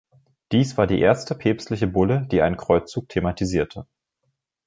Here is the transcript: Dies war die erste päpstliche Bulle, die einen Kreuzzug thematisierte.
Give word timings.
Dies 0.51 0.79
war 0.79 0.87
die 0.87 0.99
erste 0.99 1.35
päpstliche 1.35 1.85
Bulle, 1.85 2.25
die 2.31 2.41
einen 2.41 2.57
Kreuzzug 2.57 3.07
thematisierte. 3.09 3.85